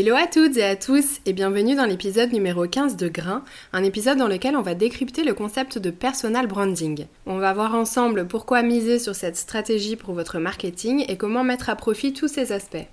Hello 0.00 0.14
à 0.16 0.26
toutes 0.26 0.56
et 0.56 0.64
à 0.64 0.76
tous 0.76 1.20
et 1.26 1.34
bienvenue 1.34 1.74
dans 1.74 1.84
l'épisode 1.84 2.32
numéro 2.32 2.66
15 2.66 2.96
de 2.96 3.08
Grain, 3.08 3.44
un 3.74 3.84
épisode 3.84 4.16
dans 4.16 4.28
lequel 4.28 4.56
on 4.56 4.62
va 4.62 4.74
décrypter 4.74 5.24
le 5.24 5.34
concept 5.34 5.76
de 5.76 5.90
personal 5.90 6.46
branding. 6.46 7.04
On 7.26 7.36
va 7.36 7.52
voir 7.52 7.74
ensemble 7.74 8.26
pourquoi 8.26 8.62
miser 8.62 8.98
sur 8.98 9.14
cette 9.14 9.36
stratégie 9.36 9.96
pour 9.96 10.14
votre 10.14 10.38
marketing 10.38 11.04
et 11.06 11.18
comment 11.18 11.44
mettre 11.44 11.68
à 11.68 11.76
profit 11.76 12.14
tous 12.14 12.28
ces 12.28 12.50
aspects. 12.50 12.86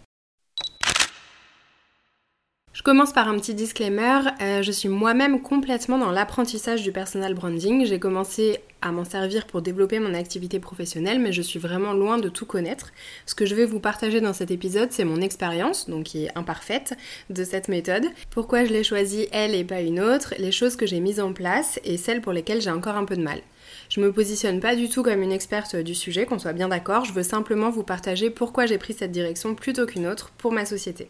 Je 2.87 2.91
commence 2.93 3.11
par 3.11 3.27
un 3.27 3.35
petit 3.37 3.53
disclaimer. 3.53 4.21
Euh, 4.41 4.61
je 4.61 4.71
suis 4.71 4.87
moi-même 4.87 5.41
complètement 5.41 5.97
dans 5.97 6.09
l'apprentissage 6.09 6.83
du 6.83 6.93
personal 6.93 7.33
branding. 7.33 7.85
J'ai 7.85 7.99
commencé 7.99 8.59
à 8.81 8.93
m'en 8.93 9.03
servir 9.03 9.45
pour 9.45 9.61
développer 9.61 9.99
mon 9.99 10.13
activité 10.13 10.61
professionnelle, 10.61 11.19
mais 11.19 11.33
je 11.33 11.41
suis 11.41 11.59
vraiment 11.59 11.91
loin 11.91 12.17
de 12.17 12.29
tout 12.29 12.45
connaître. 12.45 12.93
Ce 13.25 13.35
que 13.35 13.45
je 13.45 13.55
vais 13.55 13.65
vous 13.65 13.81
partager 13.81 14.21
dans 14.21 14.31
cet 14.31 14.51
épisode, 14.51 14.93
c'est 14.93 15.03
mon 15.03 15.19
expérience, 15.19 15.89
donc 15.89 16.05
qui 16.05 16.23
est 16.23 16.37
imparfaite, 16.37 16.93
de 17.29 17.43
cette 17.43 17.67
méthode. 17.67 18.05
Pourquoi 18.29 18.63
je 18.63 18.71
l'ai 18.71 18.85
choisie, 18.85 19.27
elle 19.33 19.53
et 19.53 19.65
pas 19.65 19.81
une 19.81 19.99
autre, 19.99 20.33
les 20.39 20.53
choses 20.53 20.77
que 20.77 20.85
j'ai 20.85 21.01
mises 21.01 21.19
en 21.19 21.33
place 21.33 21.81
et 21.83 21.97
celles 21.97 22.21
pour 22.21 22.31
lesquelles 22.31 22.61
j'ai 22.61 22.71
encore 22.71 22.95
un 22.95 23.03
peu 23.03 23.17
de 23.17 23.21
mal. 23.21 23.41
Je 23.89 23.99
me 23.99 24.13
positionne 24.13 24.61
pas 24.61 24.77
du 24.77 24.87
tout 24.87 25.03
comme 25.03 25.21
une 25.21 25.33
experte 25.33 25.75
du 25.75 25.93
sujet, 25.93 26.25
qu'on 26.25 26.39
soit 26.39 26.53
bien 26.53 26.69
d'accord, 26.69 27.03
je 27.03 27.11
veux 27.11 27.23
simplement 27.23 27.69
vous 27.69 27.83
partager 27.83 28.29
pourquoi 28.29 28.65
j'ai 28.65 28.77
pris 28.77 28.93
cette 28.93 29.11
direction 29.11 29.55
plutôt 29.55 29.85
qu'une 29.85 30.07
autre 30.07 30.31
pour 30.37 30.53
ma 30.53 30.65
société. 30.65 31.09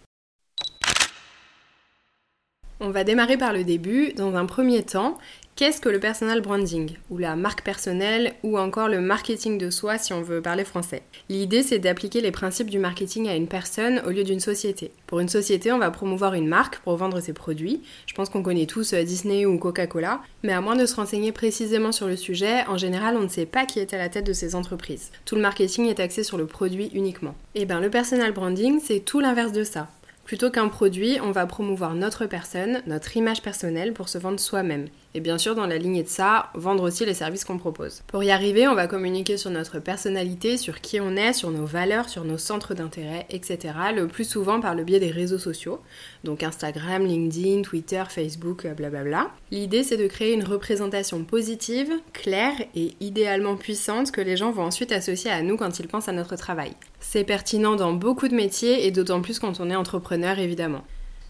On 2.80 2.92
va 2.92 3.04
démarrer 3.04 3.38
par 3.38 3.54
le 3.54 3.64
début. 3.64 4.14
Dans 4.14 4.36
un 4.36 4.46
premier 4.46 4.84
temps, 4.84 5.18
qu'est-ce 5.56 5.82
que 5.82 5.90
le 5.90 6.00
personal 6.00 6.42
branding 6.42 6.92
Ou 7.10 7.18
la 7.18 7.36
marque 7.36 7.64
personnelle 7.64 8.36
Ou 8.44 8.60
encore 8.60 8.88
le 8.88 9.02
marketing 9.02 9.58
de 9.58 9.72
soi 9.72 9.98
si 9.98 10.14
on 10.14 10.22
veut 10.22 10.44
parler 10.44 10.64
français? 10.64 11.02
L'idée 11.28 11.64
c'est 11.64 11.80
d'appliquer 11.80 12.22
les 12.22 12.30
principes 12.30 12.70
du 12.70 12.78
marketing 12.78 13.30
à 13.30 13.36
une 13.36 13.48
personne 13.48 14.04
au 14.06 14.12
lieu 14.12 14.24
d'une 14.24 14.40
société. 14.40 14.92
Pour 15.08 15.20
une 15.20 15.28
société, 15.28 15.72
on 15.72 15.80
va 15.80 15.90
promouvoir 15.90 16.36
une 16.36 16.48
marque 16.48 16.78
pour 16.82 16.96
vendre 16.98 17.20
ses 17.20 17.34
produits. 17.34 17.82
Je 18.06 18.14
pense 18.14 18.30
qu'on 18.30 18.44
connaît 18.44 18.68
tous 18.68 18.94
euh, 18.94 19.02
Disney 19.02 19.48
ou 19.48 19.58
Coca-Cola. 19.58 20.22
Mais 20.44 20.54
à 20.54 20.62
moins 20.62 20.76
de 20.76 20.86
se 20.86 20.96
renseigner 20.96 21.32
précisément 21.32 21.92
sur 21.92 22.06
le 22.06 22.16
sujet, 22.16 22.64
en 22.68 22.78
général 22.78 23.18
on 23.18 23.24
ne 23.24 23.28
sait 23.28 23.48
pas 23.48 23.66
qui 23.66 23.80
est 23.80 23.96
à 23.96 23.98
la 23.98 24.10
tête 24.10 24.28
de 24.28 24.34
ces 24.34 24.54
entreprises. 24.54 25.12
Tout 25.26 25.34
le 25.34 25.42
marketing 25.42 25.88
est 25.88 26.00
axé 26.00 26.24
sur 26.24 26.38
le 26.38 26.46
produit 26.46 26.92
uniquement. 26.94 27.34
Et 27.56 27.62
eh 27.62 27.66
bien 27.66 27.80
le 27.80 27.90
personal 27.90 28.34
branding 28.34 28.80
c'est 28.84 29.00
tout 29.00 29.20
l'inverse 29.20 29.52
de 29.52 29.64
ça. 29.64 29.88
Plutôt 30.28 30.52
qu'un 30.52 30.68
produit, 30.68 31.20
on 31.24 31.32
va 31.32 31.46
promouvoir 31.46 31.96
notre 31.96 32.26
personne, 32.26 32.82
notre 32.86 33.16
image 33.16 33.42
personnelle 33.42 33.94
pour 33.94 34.10
se 34.10 34.18
vendre 34.18 34.42
soi-même. 34.42 34.90
Et 35.14 35.20
bien 35.20 35.38
sûr, 35.38 35.56
dans 35.56 35.66
la 35.66 35.78
lignée 35.78 36.04
de 36.04 36.08
ça, 36.08 36.52
vendre 36.54 36.84
aussi 36.84 37.06
les 37.06 37.14
services 37.14 37.44
qu'on 37.44 37.58
propose. 37.58 38.04
Pour 38.08 38.24
y 38.24 38.32
arriver, 38.32 38.68
on 38.68 38.76
va 38.76 38.88
communiquer 38.88 39.38
sur 39.38 39.50
notre 39.50 39.80
personnalité, 39.80 40.58
sur 40.58 40.82
qui 40.82 41.00
on 41.00 41.16
est, 41.16 41.34
sur 41.34 41.50
nos 41.50 41.66
valeurs, 41.66 42.10
sur 42.10 42.24
nos 42.24 42.38
centres 42.38 42.74
d'intérêt, 42.74 43.26
etc. 43.30 43.74
Le 43.96 44.08
plus 44.08 44.30
souvent 44.30 44.60
par 44.60 44.76
le 44.76 44.84
biais 44.84 45.00
des 45.00 45.12
réseaux 45.12 45.40
sociaux, 45.40 45.82
donc 46.24 46.44
Instagram, 46.44 47.06
LinkedIn, 47.06 47.62
Twitter, 47.62 48.04
Facebook, 48.10 48.68
blablabla. 48.68 49.32
L'idée, 49.52 49.84
c'est 49.84 49.98
de 49.98 50.08
créer 50.08 50.34
une 50.34 50.44
représentation 50.44 51.24
positive, 51.24 51.92
claire 52.14 52.56
et 52.76 52.94
idéalement 53.00 53.56
puissante 53.56 54.12
que 54.12 54.22
les 54.22 54.38
gens 54.38 54.52
vont 54.52 54.64
ensuite 54.64 54.92
associer 54.92 55.32
à 55.32 55.42
nous 55.42 55.58
quand 55.58 55.80
ils 55.80 55.88
pensent 55.88 56.10
à 56.10 56.14
notre 56.14 56.36
travail. 56.36 56.74
C'est 57.00 57.24
pertinent 57.24 57.76
dans 57.76 57.94
beaucoup 57.94 58.28
de 58.28 58.36
métiers 58.36 58.86
et 58.86 58.92
d'autant 58.92 59.22
plus 59.22 59.40
quand 59.40 59.60
on 59.60 59.70
est 59.70 59.76
entrepreneur 59.76 60.40
évidemment. 60.40 60.84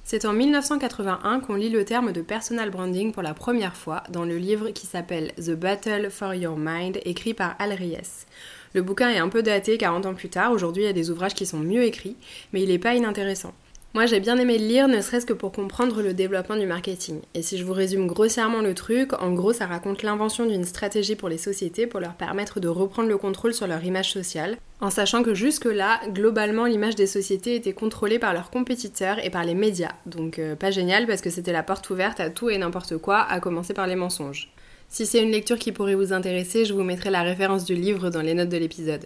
C'est 0.10 0.24
en 0.24 0.32
1981 0.32 1.42
qu'on 1.42 1.56
lit 1.56 1.70
le 1.70 1.84
terme 1.84 2.14
de 2.14 2.22
personal 2.22 2.70
branding 2.70 3.12
pour 3.12 3.24
la 3.24 3.34
première 3.34 3.76
fois 3.76 4.04
dans 4.10 4.24
le 4.24 4.38
livre 4.38 4.70
qui 4.70 4.88
s'appelle 4.88 5.34
The 5.36 5.52
Battle 5.52 6.10
for 6.10 6.34
Your 6.34 6.56
Mind 6.58 7.02
écrit 7.04 7.34
par 7.34 7.58
Al 7.60 7.74
Ries. 7.74 8.26
Le 8.74 8.82
bouquin 8.82 9.10
est 9.10 9.18
un 9.18 9.28
peu 9.28 9.44
daté 9.44 9.78
40 9.78 10.06
ans 10.06 10.14
plus 10.14 10.30
tard, 10.30 10.54
aujourd'hui 10.54 10.84
il 10.84 10.86
y 10.86 10.90
a 10.90 10.94
des 10.94 11.12
ouvrages 11.12 11.34
qui 11.34 11.46
sont 11.46 11.60
mieux 11.60 11.84
écrits, 11.84 12.16
mais 12.54 12.62
il 12.62 12.70
n'est 12.70 12.80
pas 12.80 12.96
inintéressant. 12.96 13.54
Moi 13.94 14.06
j'ai 14.06 14.20
bien 14.20 14.38
aimé 14.38 14.58
le 14.60 14.68
lire, 14.68 14.88
ne 14.88 15.02
serait-ce 15.02 15.26
que 15.26 15.34
pour 15.34 15.52
comprendre 15.52 16.02
le 16.04 16.14
développement 16.14 16.56
du 16.56 16.68
marketing. 16.68 17.22
Et 17.34 17.42
si 17.42 17.58
je 17.58 17.64
vous 17.64 17.74
résume 17.74 18.06
grossièrement 18.06 18.62
le 18.62 18.76
truc, 18.76 19.14
en 19.22 19.32
gros 19.34 19.54
ça 19.54 19.66
raconte 19.66 20.04
l'invention 20.04 20.46
d'une 20.46 20.66
stratégie 20.66 21.16
pour 21.16 21.30
les 21.30 21.38
sociétés 21.38 21.88
pour 21.88 22.00
leur 22.00 22.14
permettre 22.14 22.60
de 22.60 22.68
reprendre 22.68 23.10
le 23.10 23.18
contrôle 23.18 23.54
sur 23.54 23.66
leur 23.66 23.84
image 23.84 24.12
sociale, 24.12 24.58
en 24.82 24.92
sachant 24.92 25.24
que 25.24 25.34
jusque-là, 25.34 26.02
globalement 26.10 26.66
l'image 26.66 26.96
des 26.96 27.08
sociétés 27.08 27.56
était 27.56 27.74
contrôlée 27.74 28.20
par 28.20 28.34
leurs 28.34 28.52
compétiteurs 28.52 29.24
et 29.26 29.32
par 29.32 29.46
les 29.46 29.56
médias. 29.56 29.94
Donc 30.06 30.38
euh, 30.38 30.56
pas 30.56 30.70
génial 30.70 31.08
parce 31.08 31.22
que 31.22 31.32
c'était 31.32 31.54
la 31.54 31.64
porte 31.64 31.90
ouverte 31.90 32.20
à 32.20 32.30
tout 32.30 32.50
et 32.50 32.58
n'importe 32.58 32.98
quoi, 32.98 33.22
à 33.22 33.40
commencer 33.40 33.74
par 33.74 33.88
les 33.88 33.96
mensonges. 33.96 34.52
Si 34.90 35.06
c'est 35.06 35.24
une 35.24 35.32
lecture 35.32 35.58
qui 35.58 35.72
pourrait 35.72 35.96
vous 35.96 36.14
intéresser, 36.14 36.66
je 36.66 36.74
vous 36.74 36.84
mettrai 36.84 37.10
la 37.10 37.24
référence 37.24 37.66
du 37.66 37.74
livre 37.74 38.10
dans 38.10 38.22
les 38.22 38.34
notes 38.36 38.50
de 38.50 38.58
l'épisode. 38.58 39.06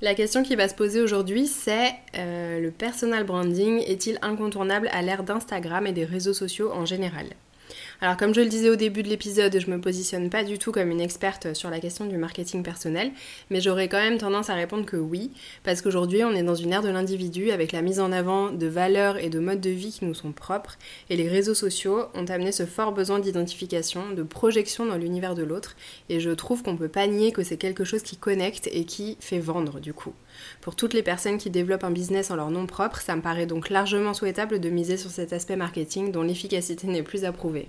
La 0.00 0.14
question 0.14 0.44
qui 0.44 0.54
va 0.54 0.68
se 0.68 0.76
poser 0.76 1.00
aujourd'hui, 1.00 1.48
c'est 1.48 1.92
euh, 2.16 2.60
le 2.60 2.70
personal 2.70 3.24
branding 3.24 3.82
est-il 3.84 4.20
incontournable 4.22 4.88
à 4.92 5.02
l'ère 5.02 5.24
d'Instagram 5.24 5.88
et 5.88 5.92
des 5.92 6.04
réseaux 6.04 6.34
sociaux 6.34 6.70
en 6.72 6.86
général? 6.86 7.26
Alors 8.00 8.16
comme 8.16 8.32
je 8.32 8.40
le 8.40 8.46
disais 8.46 8.70
au 8.70 8.76
début 8.76 9.02
de 9.02 9.08
l'épisode, 9.08 9.58
je 9.58 9.68
me 9.68 9.80
positionne 9.80 10.30
pas 10.30 10.44
du 10.44 10.56
tout 10.56 10.70
comme 10.70 10.92
une 10.92 11.00
experte 11.00 11.52
sur 11.54 11.68
la 11.68 11.80
question 11.80 12.06
du 12.06 12.16
marketing 12.16 12.62
personnel, 12.62 13.10
mais 13.50 13.60
j'aurais 13.60 13.88
quand 13.88 13.98
même 13.98 14.18
tendance 14.18 14.50
à 14.50 14.54
répondre 14.54 14.86
que 14.86 14.96
oui, 14.96 15.32
parce 15.64 15.82
qu'aujourd'hui 15.82 16.22
on 16.22 16.30
est 16.30 16.44
dans 16.44 16.54
une 16.54 16.72
ère 16.72 16.82
de 16.82 16.90
l'individu 16.90 17.50
avec 17.50 17.72
la 17.72 17.82
mise 17.82 17.98
en 17.98 18.12
avant 18.12 18.50
de 18.50 18.66
valeurs 18.68 19.16
et 19.16 19.30
de 19.30 19.40
modes 19.40 19.60
de 19.60 19.70
vie 19.70 19.90
qui 19.90 20.04
nous 20.04 20.14
sont 20.14 20.30
propres, 20.30 20.78
et 21.10 21.16
les 21.16 21.28
réseaux 21.28 21.54
sociaux 21.54 22.04
ont 22.14 22.24
amené 22.26 22.52
ce 22.52 22.66
fort 22.66 22.92
besoin 22.92 23.18
d'identification, 23.18 24.12
de 24.12 24.22
projection 24.22 24.86
dans 24.86 24.96
l'univers 24.96 25.34
de 25.34 25.42
l'autre, 25.42 25.74
et 26.08 26.20
je 26.20 26.30
trouve 26.30 26.62
qu'on 26.62 26.76
peut 26.76 26.86
pas 26.86 27.08
nier 27.08 27.32
que 27.32 27.42
c'est 27.42 27.56
quelque 27.56 27.82
chose 27.82 28.02
qui 28.02 28.16
connecte 28.16 28.68
et 28.70 28.84
qui 28.84 29.16
fait 29.18 29.40
vendre 29.40 29.80
du 29.80 29.92
coup. 29.92 30.14
Pour 30.60 30.76
toutes 30.76 30.94
les 30.94 31.02
personnes 31.02 31.38
qui 31.38 31.50
développent 31.50 31.82
un 31.82 31.90
business 31.90 32.30
en 32.30 32.36
leur 32.36 32.52
nom 32.52 32.66
propre, 32.66 33.00
ça 33.00 33.16
me 33.16 33.22
paraît 33.22 33.46
donc 33.46 33.70
largement 33.70 34.14
souhaitable 34.14 34.60
de 34.60 34.70
miser 34.70 34.96
sur 34.96 35.10
cet 35.10 35.32
aspect 35.32 35.56
marketing 35.56 36.12
dont 36.12 36.22
l'efficacité 36.22 36.86
n'est 36.86 37.02
plus 37.02 37.24
approuvée. 37.24 37.68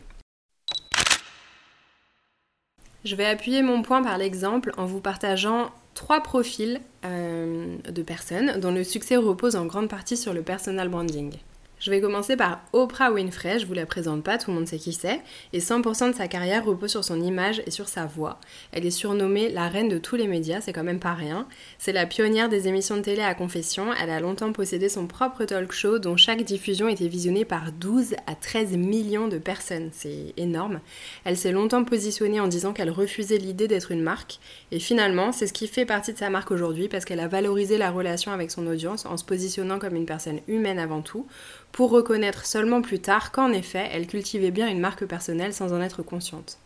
Je 3.06 3.16
vais 3.16 3.26
appuyer 3.26 3.62
mon 3.62 3.82
point 3.82 4.02
par 4.04 4.18
l'exemple 4.18 4.72
en 4.78 4.86
vous 4.86 5.00
partageant 5.00 5.72
trois 5.94 6.22
profils 6.22 6.82
euh, 7.06 7.78
de 7.90 8.02
personnes 8.02 8.60
dont 8.60 8.72
le 8.72 8.84
succès 8.84 9.16
repose 9.16 9.56
en 9.56 9.66
grande 9.66 9.90
partie 9.90 10.18
sur 10.18 10.34
le 10.34 10.42
personal 10.42 10.90
branding. 10.90 11.34
Je 11.80 11.92
vais 11.92 12.02
commencer 12.02 12.36
par 12.36 12.60
Oprah 12.74 13.10
Winfrey, 13.10 13.58
je 13.58 13.66
vous 13.66 13.74
la 13.74 13.86
présente 13.86 14.22
pas, 14.22 14.38
tout 14.38 14.52
le 14.52 14.58
monde 14.58 14.68
sait 14.68 14.78
qui 14.78 14.92
c'est, 14.92 15.22
et 15.54 15.60
100% 15.60 16.12
de 16.12 16.16
sa 16.16 16.28
carrière 16.28 16.66
repose 16.66 16.92
sur 16.92 17.06
son 17.06 17.22
image 17.22 17.64
et 17.66 17.72
sur 17.72 17.88
sa 17.88 18.06
voix. 18.06 18.38
Elle 18.74 18.86
est 18.86 18.92
surnommée 18.92 19.48
la 19.48 19.70
reine 19.70 19.88
de 19.88 19.98
tous 19.98 20.18
les 20.18 20.28
médias, 20.28 20.60
c'est 20.60 20.74
quand 20.74 20.84
même 20.84 21.00
pas 21.00 21.14
rien. 21.14 21.48
C'est 21.78 21.94
la 21.94 22.06
pionnière 22.06 22.50
des 22.50 22.68
émissions 22.68 22.98
de 22.98 23.02
télé 23.02 23.22
à 23.22 23.34
confession, 23.34 23.94
elle 23.94 24.10
a 24.10 24.20
longtemps 24.20 24.52
possédé 24.52 24.90
son 24.90 25.08
propre 25.08 25.46
talk 25.46 25.72
show 25.72 26.00
dont 26.00 26.18
chaque 26.18 26.44
diffusion 26.44 26.90
était 26.90 27.08
visionnée 27.08 27.46
par 27.46 27.72
12 27.72 28.16
à 28.28 28.36
13 28.36 28.76
millions 28.76 29.30
de 29.30 29.38
personnes, 29.38 29.90
c'est 29.94 30.34
énorme. 30.36 30.82
Elle 31.24 31.38
s'est 31.38 31.54
longtemps 31.54 31.86
positionnée 31.86 32.42
en 32.42 32.50
disant 32.50 32.74
qu'elle 32.74 32.90
refusait 32.90 33.38
l'idée 33.38 33.70
d'être 33.70 33.92
une 33.92 34.04
marque, 34.04 34.40
et 34.74 34.80
finalement 34.80 35.32
c'est 35.32 35.48
ce 35.48 35.54
qui 35.54 35.66
fait 35.66 35.86
partie 35.86 36.12
de 36.12 36.18
sa 36.18 36.30
marque 36.30 36.52
aujourd'hui 36.52 36.90
parce 36.90 37.06
qu'elle 37.06 37.22
a 37.22 37.30
valorisé 37.30 37.78
la 37.78 37.90
relation 37.90 38.34
avec 38.34 38.52
son 38.52 38.68
audience 38.68 39.06
en 39.06 39.16
se 39.16 39.24
positionnant 39.24 39.80
comme 39.80 39.96
une 39.96 40.06
personne 40.06 40.42
humaine 40.50 40.78
avant 40.78 41.02
tout, 41.02 41.26
pour 41.72 41.92
reconnaître 41.92 42.46
seulement 42.46 42.82
plus 42.82 43.00
tard 43.00 43.32
qu'en 43.32 43.52
effet, 43.52 43.90
elle 43.92 44.08
cultivait 44.08 44.52
bien 44.52 44.68
une 44.68 44.80
marque 44.80 45.06
personnelle 45.06 45.54
sans 45.54 45.74
en 45.74 45.82
être 45.82 46.04
consciente. 46.04 46.58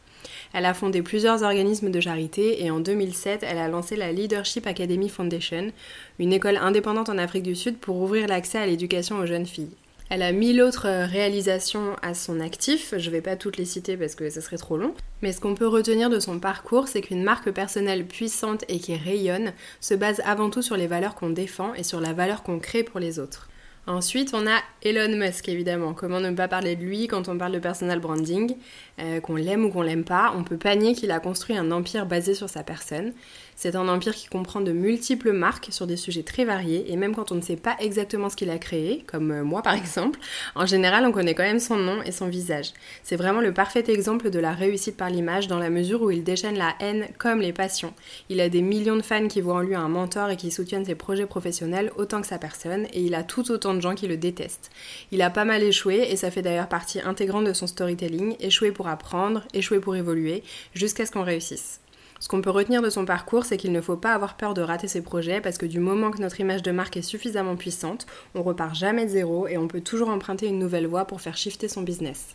Elle 0.53 0.65
a 0.65 0.73
fondé 0.73 1.01
plusieurs 1.01 1.43
organismes 1.43 1.91
de 1.91 1.99
charité 1.99 2.63
et 2.63 2.71
en 2.71 2.79
2007, 2.79 3.43
elle 3.43 3.57
a 3.57 3.67
lancé 3.67 3.95
la 3.95 4.11
Leadership 4.11 4.67
Academy 4.67 5.09
Foundation, 5.09 5.71
une 6.19 6.33
école 6.33 6.57
indépendante 6.57 7.09
en 7.09 7.17
Afrique 7.17 7.43
du 7.43 7.55
Sud 7.55 7.77
pour 7.77 7.97
ouvrir 7.97 8.27
l'accès 8.27 8.59
à 8.59 8.65
l'éducation 8.65 9.17
aux 9.17 9.25
jeunes 9.25 9.47
filles. 9.47 9.71
Elle 10.09 10.21
a 10.21 10.31
mille 10.31 10.61
autres 10.61 10.87
réalisations 10.87 11.95
à 12.03 12.13
son 12.13 12.39
actif, 12.39 12.93
je 12.97 13.09
ne 13.09 13.11
vais 13.11 13.21
pas 13.21 13.35
toutes 13.35 13.57
les 13.57 13.65
citer 13.65 13.97
parce 13.97 14.13
que 14.13 14.29
ce 14.29 14.41
serait 14.41 14.57
trop 14.57 14.77
long, 14.77 14.93
mais 15.21 15.31
ce 15.31 15.39
qu'on 15.39 15.55
peut 15.55 15.67
retenir 15.67 16.09
de 16.09 16.19
son 16.19 16.39
parcours, 16.39 16.87
c'est 16.87 17.01
qu'une 17.01 17.23
marque 17.23 17.49
personnelle 17.49 18.05
puissante 18.05 18.63
et 18.67 18.79
qui 18.79 18.95
rayonne 18.95 19.53
se 19.79 19.95
base 19.95 20.21
avant 20.25 20.49
tout 20.51 20.61
sur 20.61 20.77
les 20.77 20.87
valeurs 20.87 21.15
qu'on 21.15 21.31
défend 21.31 21.73
et 21.73 21.83
sur 21.83 21.99
la 21.99 22.13
valeur 22.13 22.43
qu'on 22.43 22.59
crée 22.59 22.83
pour 22.83 22.99
les 22.99 23.17
autres. 23.17 23.49
Ensuite, 23.85 24.33
on 24.33 24.47
a 24.47 24.61
Elon 24.81 25.17
Musk, 25.17 25.49
évidemment. 25.49 25.93
Comment 25.93 26.21
ne 26.21 26.31
pas 26.31 26.47
parler 26.47 26.77
de 26.77 26.83
lui 26.83 27.07
quand 27.07 27.27
on 27.27 27.37
parle 27.37 27.51
de 27.51 27.59
personal 27.59 27.99
branding 27.99 28.55
euh, 28.99 29.19
Qu'on 29.19 29.35
l'aime 29.35 29.65
ou 29.65 29.69
qu'on 29.71 29.81
l'aime 29.81 30.05
pas, 30.05 30.33
on 30.37 30.45
peut 30.45 30.57
pas 30.57 30.75
nier 30.77 30.93
qu'il 30.93 31.11
a 31.11 31.19
construit 31.19 31.57
un 31.57 31.69
empire 31.69 32.05
basé 32.05 32.33
sur 32.33 32.49
sa 32.49 32.63
personne. 32.63 33.13
C'est 33.55 33.75
un 33.75 33.87
empire 33.87 34.15
qui 34.15 34.27
comprend 34.27 34.61
de 34.61 34.71
multiples 34.71 35.31
marques 35.31 35.67
sur 35.71 35.87
des 35.87 35.97
sujets 35.97 36.23
très 36.23 36.45
variés, 36.45 36.91
et 36.91 36.95
même 36.95 37.15
quand 37.15 37.31
on 37.31 37.35
ne 37.35 37.41
sait 37.41 37.55
pas 37.55 37.75
exactement 37.79 38.29
ce 38.29 38.35
qu'il 38.35 38.49
a 38.49 38.57
créé, 38.57 39.03
comme 39.05 39.31
euh, 39.31 39.43
moi 39.43 39.61
par 39.61 39.73
exemple, 39.75 40.19
en 40.55 40.65
général 40.65 41.05
on 41.05 41.11
connaît 41.11 41.35
quand 41.35 41.43
même 41.43 41.59
son 41.59 41.77
nom 41.77 42.01
et 42.03 42.11
son 42.11 42.27
visage. 42.27 42.73
C'est 43.03 43.15
vraiment 43.15 43.41
le 43.41 43.53
parfait 43.53 43.83
exemple 43.87 44.29
de 44.29 44.39
la 44.39 44.53
réussite 44.53 44.97
par 44.97 45.09
l'image 45.09 45.47
dans 45.47 45.59
la 45.59 45.69
mesure 45.69 46.01
où 46.01 46.11
il 46.11 46.23
déchaîne 46.23 46.57
la 46.57 46.73
haine 46.79 47.07
comme 47.17 47.41
les 47.41 47.53
passions. 47.53 47.93
Il 48.29 48.41
a 48.41 48.49
des 48.49 48.61
millions 48.61 48.95
de 48.95 49.01
fans 49.01 49.27
qui 49.27 49.41
voient 49.41 49.55
en 49.55 49.61
lui 49.61 49.75
un 49.75 49.89
mentor 49.89 50.29
et 50.29 50.37
qui 50.37 50.51
soutiennent 50.51 50.85
ses 50.85 50.95
projets 50.95 51.25
professionnels 51.25 51.91
autant 51.97 52.21
que 52.21 52.27
sa 52.27 52.39
personne, 52.39 52.87
et 52.93 53.01
il 53.01 53.13
a 53.15 53.23
tout 53.23 53.51
autant 53.51 53.72
de 53.73 53.81
gens 53.81 53.95
qui 53.95 54.07
le 54.07 54.17
détestent. 54.17 54.71
Il 55.11 55.21
a 55.21 55.29
pas 55.29 55.45
mal 55.45 55.63
échoué, 55.63 56.07
et 56.09 56.15
ça 56.15 56.31
fait 56.31 56.41
d'ailleurs 56.41 56.69
partie 56.69 57.01
intégrante 57.01 57.45
de 57.45 57.53
son 57.53 57.67
storytelling, 57.67 58.35
échouer 58.39 58.71
pour 58.71 58.87
apprendre, 58.87 59.43
échouer 59.53 59.79
pour 59.79 59.95
évoluer, 59.95 60.43
jusqu'à 60.73 61.05
ce 61.05 61.11
qu'on 61.11 61.23
réussisse. 61.23 61.79
Ce 62.19 62.29
qu'on 62.29 62.41
peut 62.41 62.49
retenir 62.49 62.81
de 62.81 62.89
son 62.89 63.03
parcours, 63.03 63.43
c'est 63.43 63.57
qu'il 63.57 63.73
ne 63.73 63.81
faut 63.81 63.97
pas 63.97 64.13
avoir 64.13 64.37
peur 64.37 64.53
de 64.53 64.61
rater 64.61 64.87
ses 64.87 65.01
projets 65.01 65.41
parce 65.41 65.57
que 65.57 65.65
du 65.65 65.81
moment 65.81 66.09
que 66.09 66.21
notre 66.21 66.39
image 66.39 66.63
de 66.63 66.71
marque 66.71 66.95
est 66.95 67.01
suffisamment 67.01 67.57
puissante, 67.57 68.07
on 68.33 68.43
repart 68.43 68.73
jamais 68.73 69.03
de 69.03 69.09
zéro 69.09 69.45
et 69.47 69.57
on 69.57 69.67
peut 69.67 69.81
toujours 69.81 70.07
emprunter 70.07 70.47
une 70.47 70.57
nouvelle 70.57 70.87
voie 70.87 71.03
pour 71.03 71.19
faire 71.19 71.35
shifter 71.35 71.67
son 71.67 71.81
business. 71.81 72.33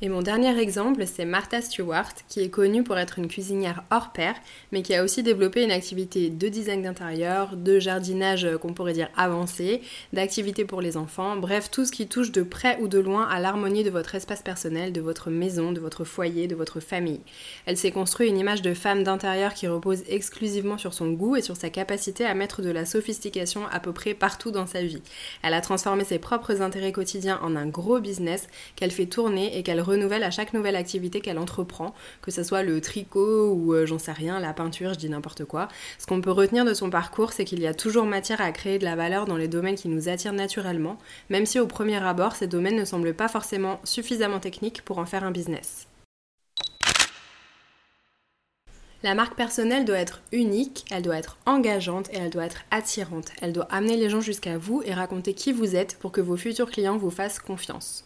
Et 0.00 0.08
mon 0.08 0.22
dernier 0.22 0.56
exemple, 0.60 1.02
c'est 1.06 1.24
Martha 1.24 1.60
Stewart, 1.60 2.12
qui 2.28 2.40
est 2.40 2.50
connue 2.50 2.84
pour 2.84 2.96
être 2.98 3.18
une 3.18 3.26
cuisinière 3.26 3.82
hors 3.90 4.12
pair, 4.12 4.36
mais 4.70 4.82
qui 4.82 4.94
a 4.94 5.02
aussi 5.02 5.24
développé 5.24 5.64
une 5.64 5.72
activité 5.72 6.30
de 6.30 6.48
design 6.48 6.82
d'intérieur, 6.82 7.56
de 7.56 7.80
jardinage 7.80 8.44
euh, 8.44 8.58
qu'on 8.58 8.74
pourrait 8.74 8.92
dire 8.92 9.08
avancé, 9.16 9.82
d'activité 10.12 10.64
pour 10.64 10.80
les 10.80 10.96
enfants, 10.96 11.34
bref, 11.34 11.68
tout 11.72 11.84
ce 11.84 11.90
qui 11.90 12.06
touche 12.06 12.30
de 12.30 12.44
près 12.44 12.78
ou 12.80 12.86
de 12.86 13.00
loin 13.00 13.26
à 13.26 13.40
l'harmonie 13.40 13.82
de 13.82 13.90
votre 13.90 14.14
espace 14.14 14.40
personnel, 14.40 14.92
de 14.92 15.00
votre 15.00 15.30
maison, 15.30 15.72
de 15.72 15.80
votre 15.80 16.04
foyer, 16.04 16.46
de 16.46 16.54
votre 16.54 16.78
famille. 16.78 17.20
Elle 17.66 17.76
s'est 17.76 17.90
construite 17.90 18.30
une 18.30 18.38
image 18.38 18.62
de 18.62 18.74
femme 18.74 19.02
d'intérieur 19.02 19.52
qui 19.52 19.66
repose 19.66 20.04
exclusivement 20.08 20.78
sur 20.78 20.94
son 20.94 21.10
goût 21.10 21.34
et 21.34 21.42
sur 21.42 21.56
sa 21.56 21.70
capacité 21.70 22.24
à 22.24 22.34
mettre 22.34 22.62
de 22.62 22.70
la 22.70 22.86
sophistication 22.86 23.62
à 23.72 23.80
peu 23.80 23.92
près 23.92 24.14
partout 24.14 24.52
dans 24.52 24.68
sa 24.68 24.80
vie. 24.80 25.02
Elle 25.42 25.54
a 25.54 25.60
transformé 25.60 26.04
ses 26.04 26.20
propres 26.20 26.62
intérêts 26.62 26.92
quotidiens 26.92 27.40
en 27.42 27.56
un 27.56 27.66
gros 27.66 27.98
business 27.98 28.46
qu'elle 28.76 28.92
fait 28.92 29.06
tourner 29.06 29.58
et 29.58 29.64
qu'elle 29.64 29.87
renouvelle 29.88 30.22
à 30.22 30.30
chaque 30.30 30.52
nouvelle 30.52 30.76
activité 30.76 31.20
qu'elle 31.20 31.38
entreprend, 31.38 31.94
que 32.22 32.30
ce 32.30 32.42
soit 32.42 32.62
le 32.62 32.80
tricot 32.80 33.52
ou 33.52 33.74
euh, 33.74 33.86
j'en 33.86 33.98
sais 33.98 34.12
rien, 34.12 34.38
la 34.38 34.52
peinture, 34.52 34.94
je 34.94 34.98
dis 34.98 35.10
n'importe 35.10 35.44
quoi. 35.44 35.68
Ce 35.98 36.06
qu'on 36.06 36.20
peut 36.20 36.30
retenir 36.30 36.64
de 36.64 36.74
son 36.74 36.90
parcours, 36.90 37.32
c'est 37.32 37.44
qu'il 37.44 37.60
y 37.60 37.66
a 37.66 37.74
toujours 37.74 38.06
matière 38.06 38.40
à 38.40 38.52
créer 38.52 38.78
de 38.78 38.84
la 38.84 38.94
valeur 38.94 39.26
dans 39.26 39.36
les 39.36 39.48
domaines 39.48 39.74
qui 39.74 39.88
nous 39.88 40.08
attirent 40.08 40.32
naturellement, 40.32 40.98
même 41.30 41.46
si 41.46 41.58
au 41.58 41.66
premier 41.66 42.02
abord, 42.02 42.36
ces 42.36 42.46
domaines 42.46 42.76
ne 42.76 42.84
semblent 42.84 43.14
pas 43.14 43.28
forcément 43.28 43.80
suffisamment 43.82 44.38
techniques 44.38 44.82
pour 44.82 44.98
en 44.98 45.06
faire 45.06 45.24
un 45.24 45.32
business. 45.32 45.87
La 49.04 49.14
marque 49.14 49.36
personnelle 49.36 49.84
doit 49.84 49.96
être 49.98 50.22
unique, 50.32 50.84
elle 50.90 51.02
doit 51.02 51.18
être 51.18 51.38
engageante 51.46 52.08
et 52.12 52.16
elle 52.16 52.30
doit 52.30 52.46
être 52.46 52.64
attirante. 52.72 53.30
Elle 53.40 53.52
doit 53.52 53.68
amener 53.70 53.96
les 53.96 54.10
gens 54.10 54.20
jusqu'à 54.20 54.58
vous 54.58 54.82
et 54.84 54.92
raconter 54.92 55.34
qui 55.34 55.52
vous 55.52 55.76
êtes 55.76 55.96
pour 56.00 56.10
que 56.10 56.20
vos 56.20 56.36
futurs 56.36 56.68
clients 56.68 56.96
vous 56.96 57.10
fassent 57.10 57.38
confiance. 57.38 58.04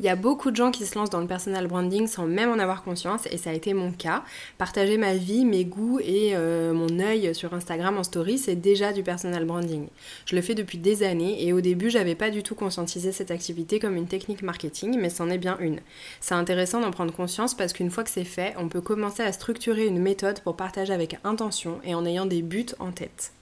Il 0.00 0.04
y 0.04 0.10
a 0.10 0.16
beaucoup 0.16 0.50
de 0.50 0.56
gens 0.56 0.70
qui 0.70 0.84
se 0.84 0.98
lancent 0.98 1.08
dans 1.08 1.22
le 1.22 1.26
personal 1.26 1.66
branding 1.66 2.06
sans 2.06 2.26
même 2.26 2.50
en 2.50 2.58
avoir 2.58 2.82
conscience 2.82 3.26
et 3.30 3.38
ça 3.38 3.48
a 3.48 3.52
été 3.54 3.72
mon 3.72 3.90
cas. 3.90 4.22
Partager 4.58 4.98
ma 4.98 5.14
vie, 5.14 5.46
mes 5.46 5.64
goûts 5.64 5.98
et 6.00 6.32
euh, 6.34 6.74
mon 6.74 7.00
œil 7.00 7.34
sur 7.34 7.54
Instagram 7.54 7.96
en 7.96 8.04
story, 8.04 8.36
c'est 8.36 8.56
déjà 8.56 8.92
du 8.92 9.02
personal 9.02 9.46
branding. 9.46 9.86
Je 10.26 10.36
le 10.36 10.42
fais 10.42 10.54
depuis 10.54 10.76
des 10.76 11.04
années 11.04 11.42
et 11.42 11.54
au 11.54 11.62
début, 11.62 11.88
j'avais 11.88 12.16
pas 12.16 12.28
du 12.28 12.42
tout 12.42 12.54
conscientisé 12.54 13.12
cette 13.12 13.30
activité 13.30 13.78
comme 13.78 13.96
une 13.96 14.08
technique 14.08 14.42
marketing, 14.42 14.98
mais 15.00 15.08
c'en 15.08 15.30
est 15.30 15.38
bien 15.38 15.56
une. 15.60 15.80
C'est 16.20 16.34
intéressant 16.34 16.82
d'en 16.82 16.90
prendre 16.90 17.14
conscience 17.14 17.54
parce 17.54 17.72
qu'une 17.72 17.90
fois 17.90 18.04
que 18.04 18.10
c'est 18.10 18.24
fait, 18.24 18.52
on 18.58 18.68
peut 18.68 18.82
commencer 18.82 19.22
à 19.22 19.32
structurer 19.32 19.86
une 19.86 20.00
méthode 20.00 20.33
pour 20.40 20.56
partager 20.56 20.92
avec 20.92 21.18
intention 21.24 21.80
et 21.84 21.94
en 21.94 22.04
ayant 22.04 22.26
des 22.26 22.42
buts 22.42 22.66
en 22.78 22.92
tête. 22.92 23.32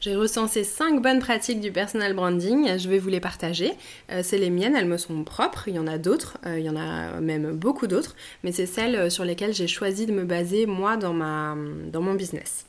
J'ai 0.00 0.14
recensé 0.14 0.62
5 0.62 1.02
bonnes 1.02 1.18
pratiques 1.18 1.60
du 1.60 1.72
personal 1.72 2.14
branding, 2.14 2.78
je 2.78 2.88
vais 2.88 3.00
vous 3.00 3.08
les 3.08 3.18
partager. 3.18 3.72
Euh, 4.12 4.20
c'est 4.22 4.38
les 4.38 4.48
miennes, 4.48 4.76
elles 4.76 4.86
me 4.86 4.96
sont 4.96 5.24
propres, 5.24 5.66
il 5.66 5.74
y 5.74 5.78
en 5.78 5.88
a 5.88 5.98
d'autres, 5.98 6.38
euh, 6.46 6.60
il 6.60 6.64
y 6.64 6.70
en 6.70 6.76
a 6.76 7.20
même 7.20 7.50
beaucoup 7.56 7.88
d'autres, 7.88 8.14
mais 8.44 8.52
c'est 8.52 8.66
celles 8.66 8.94
euh, 8.94 9.10
sur 9.10 9.24
lesquelles 9.24 9.52
j'ai 9.52 9.66
choisi 9.66 10.06
de 10.06 10.12
me 10.12 10.24
baser 10.24 10.66
moi 10.66 10.96
dans, 10.96 11.12
mon 11.12 12.14
business. 12.14 12.64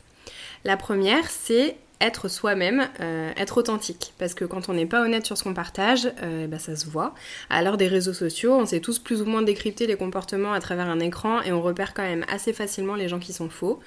La 0.66 0.75
première, 0.75 1.30
c'est 1.30 1.75
être 2.01 2.29
soi-même, 2.29 2.87
euh, 3.01 3.31
être 3.35 3.57
authentique. 3.57 4.13
Parce 4.17 4.33
que 4.33 4.45
quand 4.45 4.69
on 4.69 4.73
n'est 4.73 4.85
pas 4.85 5.01
honnête 5.01 5.25
sur 5.25 5.37
ce 5.37 5.43
qu'on 5.43 5.53
partage, 5.53 6.09
euh, 6.23 6.47
bah, 6.47 6.57
ça 6.57 6.75
se 6.75 6.85
voit. 6.85 7.13
À 7.49 7.61
l'heure 7.61 7.75
des 7.75 7.87
réseaux 7.87 8.13
sociaux, 8.13 8.53
on 8.53 8.65
sait 8.65 8.79
tous 8.79 8.99
plus 8.99 9.21
ou 9.21 9.25
moins 9.25 9.41
décrypter 9.41 9.85
les 9.85 9.97
comportements 9.97 10.53
à 10.53 10.61
travers 10.61 10.87
un 10.87 10.99
écran 10.99 11.41
et 11.41 11.51
on 11.51 11.61
repère 11.61 11.93
quand 11.93 12.03
même 12.03 12.25
assez 12.29 12.53
facilement 12.53 12.95
les 12.95 13.09
gens 13.09 13.19
qui 13.19 13.33
sont 13.33 13.49
faux. 13.49 13.79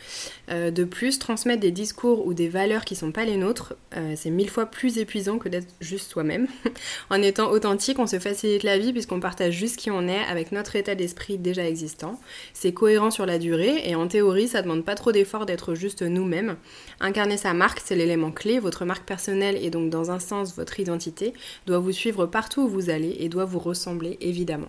Euh, 0.51 0.71
de 0.71 0.85
plus, 0.85 1.19
transmettre 1.19 1.61
des 1.61 1.71
discours 1.71 2.27
ou 2.27 2.35
des 2.35 2.49
valeurs 2.49 2.85
qui 2.85 2.97
sont 2.97 3.13
pas 3.13 3.25
les 3.25 3.37
nôtres, 3.37 3.75
c'est 4.17 4.31
mille 4.31 4.49
fois 4.49 4.67
plus 4.67 4.99
épuisant 4.99 5.39
que 5.39 5.49
d'être 5.49 5.69
juste 5.81 6.11
soi-même. 6.11 6.47
en 7.11 7.21
étant 7.21 7.51
authentique, 7.51 7.99
on 7.99 8.07
se 8.07 8.19
facilite 8.19 8.63
la 8.63 8.79
vie 8.79 8.93
puisqu'on 8.93 9.21
partage 9.21 9.55
juste 9.55 9.77
qui 9.77 9.91
on 9.91 10.09
est 10.09 10.25
avec 10.25 10.51
notre 10.53 10.77
état 10.77 10.95
d'esprit 10.95 11.39
déjà 11.39 11.67
existant. 11.67 12.19
C'est 12.53 12.73
cohérent 12.73 13.11
sur 13.11 13.27
la 13.27 13.39
durée 13.39 13.83
et 13.85 13.95
en 13.95 14.09
théorie, 14.09 14.49
ça 14.49 14.63
demande 14.63 14.85
pas 14.85 14.95
trop 14.95 15.13
d'efforts 15.13 15.47
d'être 15.47 15.75
juste 15.75 16.03
nous-mêmes. 16.03 16.57
Incarner 17.01 17.37
sa 17.37 17.53
marque, 17.53 17.81
c'est 17.85 17.97
l'élément 18.03 18.33
clé, 18.33 18.59
votre 18.59 18.85
marque 18.85 19.07
personnelle 19.07 19.57
et 19.61 19.71
donc 19.71 19.91
dans 19.91 20.11
un 20.11 20.19
sens 20.19 20.55
votre 20.57 20.81
identité 20.81 21.33
doit 21.67 21.79
vous 21.79 21.93
suivre 21.93 22.27
partout 22.27 22.63
où 22.63 22.69
vous 22.69 22.91
allez 22.91 23.17
et 23.21 23.29
doit 23.29 23.45
vous 23.45 23.59
ressembler 23.59 24.19
évidemment. 24.21 24.69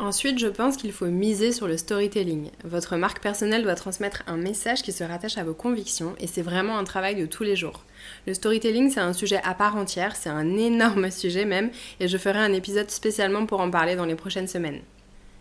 Ensuite, 0.00 0.38
je 0.38 0.46
pense 0.46 0.76
qu'il 0.76 0.92
faut 0.92 1.06
miser 1.06 1.50
sur 1.50 1.66
le 1.66 1.76
storytelling. 1.76 2.50
Votre 2.62 2.96
marque 2.96 3.20
personnelle 3.20 3.64
doit 3.64 3.74
transmettre 3.74 4.22
un 4.28 4.36
message 4.36 4.82
qui 4.82 4.92
se 4.92 5.02
rattache 5.02 5.38
à 5.38 5.44
vos 5.44 5.54
convictions 5.54 6.14
et 6.20 6.28
c'est 6.28 6.42
vraiment 6.42 6.78
un 6.78 6.84
travail 6.84 7.16
de 7.16 7.26
tous 7.26 7.42
les 7.42 7.56
jours. 7.56 7.84
Le 8.28 8.34
storytelling, 8.34 8.90
c'est 8.90 9.00
un 9.00 9.12
sujet 9.12 9.40
à 9.42 9.54
part 9.54 9.74
entière, 9.74 10.14
c'est 10.14 10.28
un 10.28 10.56
énorme 10.56 11.10
sujet 11.10 11.44
même 11.44 11.70
et 11.98 12.06
je 12.06 12.16
ferai 12.16 12.38
un 12.38 12.52
épisode 12.52 12.90
spécialement 12.90 13.44
pour 13.44 13.60
en 13.60 13.70
parler 13.70 13.96
dans 13.96 14.04
les 14.04 14.14
prochaines 14.14 14.46
semaines. 14.46 14.82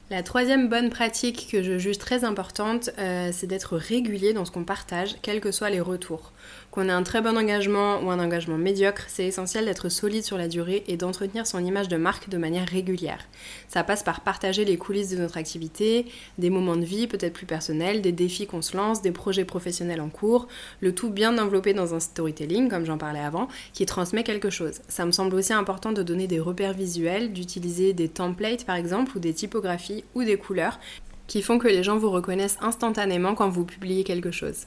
La 0.10 0.24
troisième 0.24 0.70
bonne 0.70 0.90
pratique 0.90 1.50
que 1.52 1.62
je 1.62 1.78
juge 1.78 1.98
très 1.98 2.24
importante, 2.24 2.92
euh, 2.98 3.32
c'est 3.34 3.46
d'être 3.46 3.76
régulier 3.76 4.32
dans 4.32 4.46
ce 4.46 4.52
qu'on 4.52 4.64
partage, 4.64 5.18
quels 5.22 5.42
que 5.42 5.52
soient 5.52 5.70
les 5.70 5.82
retours. 5.82 6.32
Qu'on 6.72 6.88
ait 6.88 6.94
un 6.94 7.04
très 7.04 7.22
bon 7.22 7.38
engagement 7.38 8.00
ou 8.02 8.10
un 8.10 8.20
engagement 8.20 8.58
médiocre, 8.58 9.04
c'est 9.10 9.26
essentiel 9.26 9.66
d'être 9.66 9.90
solide 9.90 10.24
sur 10.24 10.38
la 10.38 10.48
durée 10.48 10.86
et 10.88 10.96
d'entretenir 10.96 11.46
son 11.46 11.60
image 11.60 11.90
de 11.90 11.98
marque 11.98 12.30
de 12.30 12.38
manière 12.38 12.70
régulière. 12.70 13.20
Ça 13.68 13.84
passe 13.84 14.02
par 14.02 14.22
partager 14.22 14.64
les 14.64 14.78
coulisses 14.78 15.10
de 15.10 15.18
notre 15.18 15.36
activité, 15.36 16.06
des 16.38 16.50
moments 16.50 16.78
de 16.78 16.86
vie 16.86 17.08
peut-être 17.08 17.34
plus 17.34 17.46
personnels, 17.46 18.02
des 18.02 18.14
défis 18.14 18.48
qu'on 18.48 18.62
se 18.62 18.78
lance, 18.78 19.02
des 19.02 19.12
projets 19.12 19.44
professionnels 19.44 20.00
en 20.00 20.08
cours, 20.08 20.48
le 20.80 20.96
tout 20.96 21.10
bien 21.10 21.38
enveloppé 21.38 21.74
dans 21.74 21.96
un 21.96 22.00
storytelling, 22.00 22.70
comme 22.70 22.86
j'en 22.86 22.98
parlais 22.98 23.20
avant, 23.20 23.50
qui 23.74 23.86
transmet 23.86 24.24
quelque 24.24 24.50
chose. 24.50 24.80
Ça 24.88 25.06
me 25.06 25.12
semble 25.12 25.36
aussi 25.36 25.52
important 25.52 25.92
de 25.92 26.02
donner 26.02 26.28
des 26.28 26.40
repères 26.40 26.74
visuels, 26.74 27.34
d'utiliser 27.34 27.92
des 27.92 28.08
templates 28.08 28.64
par 28.64 28.78
exemple 28.78 29.18
ou 29.18 29.20
des 29.20 29.34
typographies 29.34 29.97
ou 30.16 30.24
des 30.24 30.38
couleurs 30.38 30.80
qui 31.28 31.42
font 31.42 31.60
que 31.60 31.68
les 31.68 31.84
gens 31.84 31.98
vous 31.98 32.10
reconnaissent 32.10 32.58
instantanément 32.62 33.36
quand 33.36 33.50
vous 33.50 33.66
publiez 33.66 34.04
quelque 34.04 34.32
chose. 34.32 34.66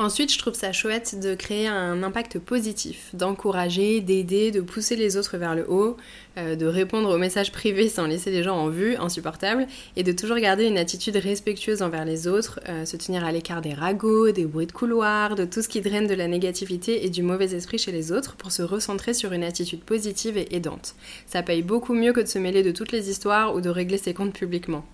Ensuite, 0.00 0.32
je 0.32 0.38
trouve 0.38 0.54
ça 0.54 0.70
chouette 0.70 1.18
de 1.18 1.34
créer 1.34 1.66
un 1.66 2.04
impact 2.04 2.38
positif, 2.38 3.10
d'encourager, 3.14 4.00
d'aider, 4.00 4.52
de 4.52 4.60
pousser 4.60 4.94
les 4.94 5.16
autres 5.16 5.36
vers 5.38 5.56
le 5.56 5.68
haut, 5.68 5.96
euh, 6.36 6.54
de 6.54 6.66
répondre 6.66 7.12
aux 7.12 7.18
messages 7.18 7.50
privés 7.50 7.88
sans 7.88 8.06
laisser 8.06 8.30
les 8.30 8.44
gens 8.44 8.56
en 8.56 8.68
vue, 8.68 8.94
insupportable, 8.94 9.66
et 9.96 10.04
de 10.04 10.12
toujours 10.12 10.36
garder 10.36 10.66
une 10.66 10.78
attitude 10.78 11.16
respectueuse 11.16 11.82
envers 11.82 12.04
les 12.04 12.28
autres, 12.28 12.60
euh, 12.68 12.84
se 12.84 12.96
tenir 12.96 13.24
à 13.24 13.32
l'écart 13.32 13.60
des 13.60 13.74
ragots, 13.74 14.30
des 14.30 14.44
bruits 14.44 14.68
de 14.68 14.72
couloir, 14.72 15.34
de 15.34 15.44
tout 15.44 15.62
ce 15.62 15.68
qui 15.68 15.80
draine 15.80 16.06
de 16.06 16.14
la 16.14 16.28
négativité 16.28 17.04
et 17.04 17.10
du 17.10 17.24
mauvais 17.24 17.52
esprit 17.52 17.78
chez 17.78 17.90
les 17.90 18.12
autres 18.12 18.36
pour 18.36 18.52
se 18.52 18.62
recentrer 18.62 19.14
sur 19.14 19.32
une 19.32 19.42
attitude 19.42 19.80
positive 19.80 20.36
et 20.36 20.54
aidante. 20.54 20.94
Ça 21.26 21.42
paye 21.42 21.62
beaucoup 21.62 21.94
mieux 21.94 22.12
que 22.12 22.20
de 22.20 22.26
se 22.26 22.38
mêler 22.38 22.62
de 22.62 22.70
toutes 22.70 22.92
les 22.92 23.10
histoires 23.10 23.52
ou 23.52 23.60
de 23.60 23.68
régler 23.68 23.98
ses 23.98 24.14
comptes 24.14 24.32
publiquement. 24.32 24.84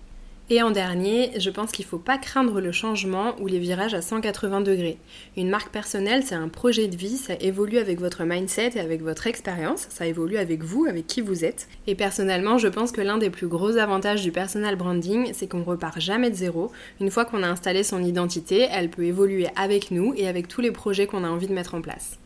Et 0.51 0.61
en 0.61 0.69
dernier, 0.69 1.31
je 1.39 1.49
pense 1.49 1.71
qu'il 1.71 1.85
ne 1.85 1.89
faut 1.89 1.97
pas 1.97 2.19
craindre 2.19 2.61
le 2.61 2.71
changement 2.71 3.33
ou 3.39 3.47
les 3.47 3.57
virages 3.57 3.95
à 3.95 4.03
180 4.03 4.61
degrés. 4.61 4.99
Une 5.37 5.49
marque 5.49 5.71
personnelle, 5.71 6.21
c'est 6.23 6.35
un 6.35 6.49
projet 6.49 6.87
de 6.87 6.95
vie, 6.95 7.17
ça 7.17 7.33
évolue 7.39 7.79
avec 7.79 7.99
votre 7.99 8.25
mindset 8.25 8.73
et 8.75 8.79
avec 8.79 9.01
votre 9.01 9.25
expérience, 9.25 9.87
ça 9.89 10.05
évolue 10.05 10.37
avec 10.37 10.61
vous, 10.61 10.85
avec 10.85 11.07
qui 11.07 11.21
vous 11.21 11.45
êtes. 11.45 11.67
Et 11.87 11.95
personnellement, 11.95 12.59
je 12.59 12.67
pense 12.67 12.91
que 12.91 13.01
l'un 13.01 13.17
des 13.17 13.31
plus 13.31 13.47
gros 13.47 13.77
avantages 13.77 14.21
du 14.21 14.31
personal 14.31 14.75
branding, 14.75 15.31
c'est 15.33 15.47
qu'on 15.47 15.63
repart 15.63 15.99
jamais 15.99 16.29
de 16.29 16.35
zéro. 16.35 16.71
Une 17.01 17.09
fois 17.09 17.25
qu'on 17.25 17.41
a 17.41 17.47
installé 17.47 17.81
son 17.81 18.03
identité, 18.03 18.67
elle 18.71 18.89
peut 18.89 19.05
évoluer 19.05 19.47
avec 19.55 19.89
nous 19.89 20.13
et 20.15 20.27
avec 20.27 20.47
tous 20.47 20.61
les 20.61 20.71
projets 20.71 21.07
qu'on 21.07 21.23
a 21.23 21.29
envie 21.29 21.47
de 21.47 21.53
mettre 21.53 21.73
en 21.73 21.81
place. 21.81 22.19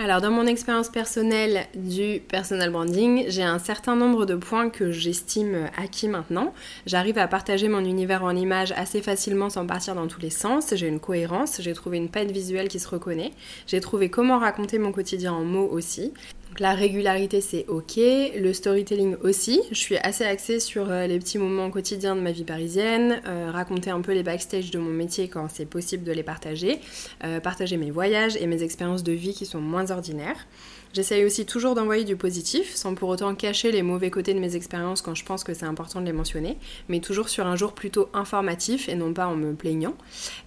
Alors 0.00 0.22
dans 0.22 0.30
mon 0.30 0.46
expérience 0.46 0.88
personnelle 0.88 1.66
du 1.74 2.22
personal 2.26 2.70
branding, 2.70 3.26
j'ai 3.28 3.42
un 3.42 3.58
certain 3.58 3.96
nombre 3.96 4.24
de 4.24 4.34
points 4.34 4.70
que 4.70 4.92
j'estime 4.92 5.68
acquis 5.76 6.08
maintenant. 6.08 6.54
J'arrive 6.86 7.18
à 7.18 7.28
partager 7.28 7.68
mon 7.68 7.84
univers 7.84 8.24
en 8.24 8.34
images 8.34 8.72
assez 8.72 9.02
facilement 9.02 9.50
sans 9.50 9.66
partir 9.66 9.94
dans 9.94 10.06
tous 10.06 10.20
les 10.20 10.30
sens. 10.30 10.72
J'ai 10.74 10.88
une 10.88 11.00
cohérence, 11.00 11.60
j'ai 11.60 11.74
trouvé 11.74 11.98
une 11.98 12.08
palette 12.08 12.30
visuelle 12.30 12.68
qui 12.68 12.80
se 12.80 12.88
reconnaît. 12.88 13.32
J'ai 13.66 13.80
trouvé 13.80 14.08
comment 14.08 14.38
raconter 14.38 14.78
mon 14.78 14.90
quotidien 14.90 15.34
en 15.34 15.44
mots 15.44 15.68
aussi. 15.70 16.14
Donc 16.50 16.58
la 16.58 16.74
régularité 16.74 17.40
c'est 17.40 17.64
ok, 17.68 17.96
le 17.96 18.52
storytelling 18.52 19.14
aussi. 19.22 19.62
Je 19.70 19.78
suis 19.78 19.96
assez 19.98 20.24
axée 20.24 20.58
sur 20.58 20.90
euh, 20.90 21.06
les 21.06 21.20
petits 21.20 21.38
moments 21.38 21.70
quotidiens 21.70 22.16
de 22.16 22.20
ma 22.20 22.32
vie 22.32 22.42
parisienne, 22.42 23.20
euh, 23.24 23.52
raconter 23.52 23.90
un 23.90 24.00
peu 24.00 24.12
les 24.12 24.24
backstage 24.24 24.72
de 24.72 24.80
mon 24.80 24.90
métier 24.90 25.28
quand 25.28 25.46
c'est 25.48 25.64
possible 25.64 26.02
de 26.02 26.10
les 26.10 26.24
partager, 26.24 26.80
euh, 27.22 27.38
partager 27.38 27.76
mes 27.76 27.92
voyages 27.92 28.34
et 28.34 28.48
mes 28.48 28.64
expériences 28.64 29.04
de 29.04 29.12
vie 29.12 29.32
qui 29.32 29.46
sont 29.46 29.60
moins 29.60 29.92
ordinaires. 29.92 30.48
J'essaye 30.92 31.24
aussi 31.24 31.46
toujours 31.46 31.76
d'envoyer 31.76 32.02
du 32.02 32.16
positif, 32.16 32.74
sans 32.74 32.96
pour 32.96 33.10
autant 33.10 33.32
cacher 33.36 33.70
les 33.70 33.82
mauvais 33.82 34.10
côtés 34.10 34.34
de 34.34 34.40
mes 34.40 34.56
expériences 34.56 35.02
quand 35.02 35.14
je 35.14 35.24
pense 35.24 35.44
que 35.44 35.54
c'est 35.54 35.64
important 35.64 36.00
de 36.00 36.06
les 36.06 36.12
mentionner, 36.12 36.58
mais 36.88 36.98
toujours 36.98 37.28
sur 37.28 37.46
un 37.46 37.54
jour 37.54 37.74
plutôt 37.74 38.08
informatif 38.12 38.88
et 38.88 38.96
non 38.96 39.14
pas 39.14 39.28
en 39.28 39.36
me 39.36 39.54
plaignant. 39.54 39.94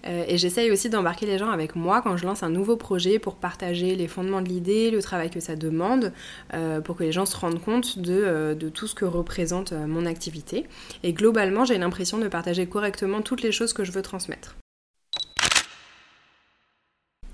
Euh, 0.06 0.24
et 0.28 0.36
j'essaye 0.36 0.70
aussi 0.70 0.90
d'embarquer 0.90 1.24
les 1.24 1.38
gens 1.38 1.48
avec 1.48 1.76
moi 1.76 2.02
quand 2.02 2.18
je 2.18 2.26
lance 2.26 2.42
un 2.42 2.50
nouveau 2.50 2.76
projet 2.76 3.18
pour 3.18 3.36
partager 3.36 3.96
les 3.96 4.06
fondements 4.06 4.42
de 4.42 4.48
l'idée, 4.48 4.90
le 4.90 5.02
travail 5.02 5.30
que 5.30 5.40
ça 5.40 5.56
demande, 5.56 6.12
euh, 6.52 6.82
pour 6.82 6.96
que 6.96 7.04
les 7.04 7.12
gens 7.12 7.24
se 7.24 7.38
rendent 7.38 7.62
compte 7.62 7.98
de, 7.98 8.12
euh, 8.12 8.54
de 8.54 8.68
tout 8.68 8.86
ce 8.86 8.94
que 8.94 9.06
représente 9.06 9.72
mon 9.72 10.04
activité. 10.04 10.66
Et 11.02 11.14
globalement, 11.14 11.64
j'ai 11.64 11.78
l'impression 11.78 12.18
de 12.18 12.28
partager 12.28 12.66
correctement 12.66 13.22
toutes 13.22 13.40
les 13.40 13.52
choses 13.52 13.72
que 13.72 13.82
je 13.82 13.92
veux 13.92 14.02
transmettre. 14.02 14.56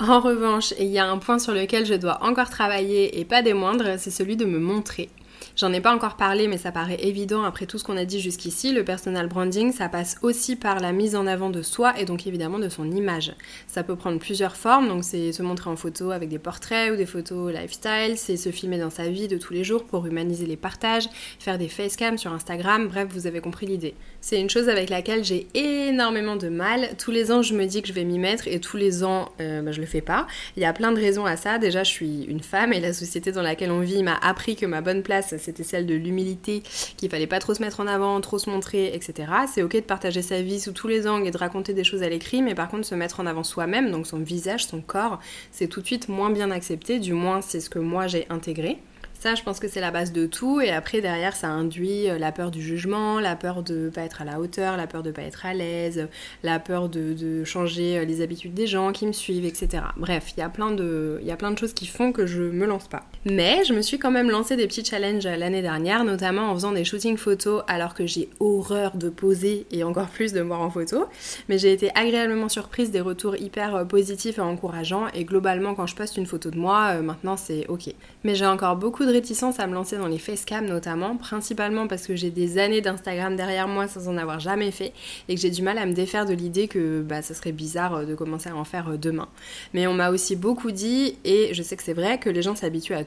En 0.00 0.20
revanche, 0.20 0.72
il 0.78 0.86
y 0.86 0.98
a 0.98 1.06
un 1.06 1.18
point 1.18 1.38
sur 1.38 1.52
lequel 1.52 1.84
je 1.84 1.92
dois 1.92 2.24
encore 2.24 2.48
travailler 2.48 3.20
et 3.20 3.26
pas 3.26 3.42
des 3.42 3.52
moindres, 3.52 3.98
c'est 3.98 4.10
celui 4.10 4.34
de 4.34 4.46
me 4.46 4.58
montrer. 4.58 5.10
J'en 5.56 5.72
ai 5.72 5.80
pas 5.80 5.94
encore 5.94 6.16
parlé, 6.16 6.48
mais 6.48 6.58
ça 6.58 6.72
paraît 6.72 6.98
évident 7.02 7.42
après 7.42 7.66
tout 7.66 7.78
ce 7.78 7.84
qu'on 7.84 7.96
a 7.96 8.04
dit 8.04 8.20
jusqu'ici. 8.20 8.72
Le 8.72 8.84
personal 8.84 9.28
branding, 9.28 9.72
ça 9.72 9.88
passe 9.88 10.16
aussi 10.22 10.56
par 10.56 10.80
la 10.80 10.92
mise 10.92 11.16
en 11.16 11.26
avant 11.26 11.50
de 11.50 11.62
soi 11.62 11.98
et 11.98 12.04
donc 12.04 12.26
évidemment 12.26 12.58
de 12.58 12.68
son 12.68 12.90
image. 12.90 13.34
Ça 13.66 13.82
peut 13.82 13.96
prendre 13.96 14.18
plusieurs 14.18 14.56
formes, 14.56 14.88
donc 14.88 15.04
c'est 15.04 15.32
se 15.32 15.42
montrer 15.42 15.70
en 15.70 15.76
photo 15.76 16.10
avec 16.10 16.28
des 16.28 16.38
portraits 16.38 16.92
ou 16.92 16.96
des 16.96 17.06
photos 17.06 17.52
lifestyle, 17.52 18.16
c'est 18.16 18.36
se 18.36 18.50
filmer 18.50 18.78
dans 18.78 18.90
sa 18.90 19.08
vie 19.08 19.28
de 19.28 19.38
tous 19.38 19.52
les 19.52 19.64
jours 19.64 19.84
pour 19.84 20.06
humaniser 20.06 20.46
les 20.46 20.56
partages, 20.56 21.08
faire 21.38 21.58
des 21.58 21.68
facecams 21.68 22.18
sur 22.18 22.32
Instagram, 22.32 22.88
bref, 22.88 23.08
vous 23.10 23.26
avez 23.26 23.40
compris 23.40 23.66
l'idée. 23.66 23.94
C'est 24.20 24.40
une 24.40 24.50
chose 24.50 24.68
avec 24.68 24.90
laquelle 24.90 25.24
j'ai 25.24 25.46
énormément 25.54 26.36
de 26.36 26.48
mal. 26.48 26.90
Tous 26.98 27.10
les 27.10 27.32
ans, 27.32 27.42
je 27.42 27.54
me 27.54 27.64
dis 27.64 27.80
que 27.80 27.88
je 27.88 27.92
vais 27.92 28.04
m'y 28.04 28.18
mettre 28.18 28.48
et 28.48 28.60
tous 28.60 28.76
les 28.76 29.02
ans, 29.02 29.30
euh, 29.40 29.62
bah, 29.62 29.72
je 29.72 29.80
le 29.80 29.86
fais 29.86 30.02
pas. 30.02 30.26
Il 30.56 30.62
y 30.62 30.66
a 30.66 30.72
plein 30.72 30.92
de 30.92 31.00
raisons 31.00 31.24
à 31.24 31.36
ça. 31.36 31.58
Déjà, 31.58 31.84
je 31.84 31.90
suis 31.90 32.24
une 32.24 32.42
femme 32.42 32.72
et 32.72 32.80
la 32.80 32.92
société 32.92 33.32
dans 33.32 33.42
laquelle 33.42 33.70
on 33.70 33.80
vit 33.80 34.02
m'a 34.02 34.16
appris 34.16 34.56
que 34.56 34.66
ma 34.66 34.82
bonne 34.82 35.02
place, 35.02 35.29
c'était 35.38 35.62
celle 35.62 35.86
de 35.86 35.94
l'humilité, 35.94 36.62
qu'il 36.96 37.10
fallait 37.10 37.26
pas 37.26 37.38
trop 37.38 37.54
se 37.54 37.62
mettre 37.62 37.80
en 37.80 37.86
avant, 37.86 38.20
trop 38.20 38.38
se 38.38 38.50
montrer, 38.50 38.94
etc. 38.94 39.32
C'est 39.52 39.62
ok 39.62 39.74
de 39.76 39.80
partager 39.80 40.22
sa 40.22 40.42
vie 40.42 40.60
sous 40.60 40.72
tous 40.72 40.88
les 40.88 41.06
angles 41.06 41.26
et 41.26 41.30
de 41.30 41.38
raconter 41.38 41.74
des 41.74 41.84
choses 41.84 42.02
à 42.02 42.08
l'écrit, 42.08 42.42
mais 42.42 42.54
par 42.54 42.68
contre 42.68 42.86
se 42.86 42.94
mettre 42.94 43.20
en 43.20 43.26
avant 43.26 43.44
soi-même, 43.44 43.90
donc 43.90 44.06
son 44.06 44.18
visage, 44.18 44.66
son 44.66 44.80
corps, 44.80 45.20
c'est 45.50 45.68
tout 45.68 45.80
de 45.80 45.86
suite 45.86 46.08
moins 46.08 46.30
bien 46.30 46.50
accepté, 46.50 46.98
du 46.98 47.12
moins 47.12 47.40
c'est 47.40 47.60
ce 47.60 47.70
que 47.70 47.78
moi 47.78 48.06
j'ai 48.06 48.26
intégré. 48.30 48.78
Ça, 49.20 49.34
je 49.34 49.42
pense 49.42 49.60
que 49.60 49.68
c'est 49.68 49.82
la 49.82 49.90
base 49.90 50.12
de 50.12 50.24
tout. 50.24 50.62
Et 50.62 50.70
après, 50.70 51.02
derrière, 51.02 51.36
ça 51.36 51.48
induit 51.48 52.08
euh, 52.08 52.18
la 52.18 52.32
peur 52.32 52.50
du 52.50 52.62
jugement, 52.62 53.20
la 53.20 53.36
peur 53.36 53.62
de 53.62 53.90
pas 53.90 54.00
être 54.00 54.22
à 54.22 54.24
la 54.24 54.40
hauteur, 54.40 54.78
la 54.78 54.86
peur 54.86 55.02
de 55.02 55.10
pas 55.10 55.20
être 55.20 55.44
à 55.44 55.52
l'aise, 55.52 56.08
la 56.42 56.58
peur 56.58 56.88
de, 56.88 57.44
changer 57.44 57.98
euh, 57.98 58.06
les 58.06 58.22
habitudes 58.22 58.54
des 58.54 58.66
gens 58.66 58.92
qui 58.92 59.06
me 59.06 59.12
suivent, 59.12 59.44
etc. 59.44 59.82
Bref, 59.98 60.32
il 60.34 60.36
de, 60.74 61.20
y 61.22 61.30
a 61.30 61.36
plein 61.36 61.50
de 61.50 61.58
choses 61.58 61.74
qui 61.74 61.86
font 61.86 62.12
que 62.12 62.24
je 62.24 62.40
me 62.40 62.64
lance 62.64 62.88
pas. 62.88 63.09
Mais 63.26 63.64
je 63.64 63.74
me 63.74 63.82
suis 63.82 63.98
quand 63.98 64.10
même 64.10 64.30
lancé 64.30 64.56
des 64.56 64.66
petits 64.66 64.82
challenges 64.82 65.26
l'année 65.26 65.60
dernière, 65.60 66.04
notamment 66.04 66.50
en 66.50 66.54
faisant 66.54 66.72
des 66.72 66.84
shootings 66.84 67.18
photos 67.18 67.62
alors 67.66 67.92
que 67.92 68.06
j'ai 68.06 68.30
horreur 68.40 68.96
de 68.96 69.10
poser 69.10 69.66
et 69.70 69.84
encore 69.84 70.08
plus 70.08 70.32
de 70.32 70.40
voir 70.40 70.62
en 70.62 70.70
photo. 70.70 71.04
Mais 71.50 71.58
j'ai 71.58 71.70
été 71.72 71.90
agréablement 71.94 72.48
surprise 72.48 72.90
des 72.90 73.02
retours 73.02 73.36
hyper 73.36 73.76
euh, 73.76 73.84
positifs 73.84 74.38
et 74.38 74.40
encourageants. 74.40 75.08
Et 75.12 75.24
globalement, 75.24 75.74
quand 75.74 75.86
je 75.86 75.94
poste 75.94 76.16
une 76.16 76.24
photo 76.24 76.50
de 76.50 76.56
moi, 76.56 76.94
maintenant 77.02 77.36
c'est 77.36 77.66
ok. 77.68 77.92
Mais 78.24 78.34
j'ai 78.34 78.46
encore 78.46 78.76
beaucoup 78.76 79.04
de 79.04 79.12
réticence 79.12 79.60
à 79.60 79.66
me 79.66 79.74
lancer 79.74 79.98
dans 79.98 80.06
les 80.06 80.18
facecam 80.18 80.64
notamment, 80.64 81.16
principalement 81.16 81.86
parce 81.86 82.06
que 82.06 82.16
j'ai 82.16 82.30
des 82.30 82.56
années 82.56 82.80
d'Instagram 82.80 83.36
derrière 83.36 83.68
moi 83.68 83.86
sans 83.86 84.08
en 84.08 84.16
avoir 84.16 84.40
jamais 84.40 84.70
fait 84.70 84.92
et 85.28 85.34
que 85.34 85.40
j'ai 85.40 85.50
du 85.50 85.60
mal 85.60 85.76
à 85.76 85.84
me 85.84 85.92
défaire 85.92 86.24
de 86.24 86.32
l'idée 86.32 86.68
que 86.68 87.02
bah, 87.02 87.20
ça 87.20 87.34
serait 87.34 87.52
bizarre 87.52 87.96
euh, 87.96 88.04
de 88.04 88.14
commencer 88.14 88.48
à 88.48 88.56
en 88.56 88.64
faire 88.64 88.88
euh, 88.90 88.96
demain. 88.96 89.28
Mais 89.74 89.86
on 89.86 89.94
m'a 89.94 90.10
aussi 90.10 90.36
beaucoup 90.36 90.70
dit, 90.70 91.18
et 91.24 91.52
je 91.52 91.62
sais 91.62 91.76
que 91.76 91.82
c'est 91.82 91.92
vrai, 91.92 92.18
que 92.18 92.30
les 92.30 92.42
gens 92.42 92.56
s'habituent 92.56 92.94
à 92.94 93.04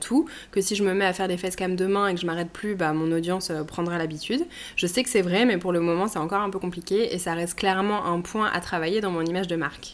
que 0.51 0.61
si 0.61 0.75
je 0.75 0.83
me 0.83 0.93
mets 0.93 1.05
à 1.05 1.13
faire 1.13 1.27
des 1.27 1.37
facecam 1.37 1.75
demain 1.75 2.07
et 2.07 2.15
que 2.15 2.21
je 2.21 2.25
m'arrête 2.25 2.51
plus, 2.51 2.75
bah, 2.75 2.93
mon 2.93 3.11
audience 3.11 3.49
euh, 3.49 3.63
prendra 3.63 3.97
l'habitude. 3.97 4.45
Je 4.75 4.87
sais 4.87 5.03
que 5.03 5.09
c'est 5.09 5.21
vrai, 5.21 5.45
mais 5.45 5.57
pour 5.57 5.71
le 5.71 5.79
moment 5.79 6.07
c'est 6.07 6.19
encore 6.19 6.41
un 6.41 6.49
peu 6.49 6.59
compliqué 6.59 7.13
et 7.13 7.19
ça 7.19 7.33
reste 7.33 7.55
clairement 7.55 8.05
un 8.05 8.21
point 8.21 8.49
à 8.51 8.59
travailler 8.59 9.01
dans 9.01 9.11
mon 9.11 9.25
image 9.25 9.47
de 9.47 9.55
marque. 9.55 9.92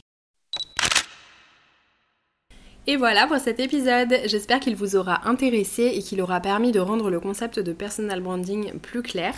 Et 2.92 2.98
voilà 2.98 3.28
pour 3.28 3.38
cet 3.38 3.60
épisode, 3.60 4.16
j'espère 4.26 4.60
qu'il 4.60 4.76
vous 4.76 4.96
aura 4.96 5.30
intéressé 5.30 5.92
et 5.94 6.02
qu'il 6.02 6.24
aura 6.24 6.40
permis 6.40 6.72
de 6.72 6.80
rendre 6.80 7.12
le 7.12 7.20
concept 7.20 7.60
de 7.60 7.72
personal 7.72 8.20
branding 8.20 8.72
plus 8.80 9.04
clair. 9.04 9.36